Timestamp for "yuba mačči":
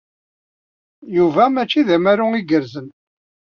1.15-1.81